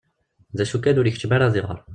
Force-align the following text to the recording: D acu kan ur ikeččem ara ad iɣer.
D 0.57 0.59
acu 0.63 0.77
kan 0.79 0.99
ur 0.99 1.07
ikeččem 1.07 1.31
ara 1.35 1.45
ad 1.47 1.55
iɣer. 1.59 1.79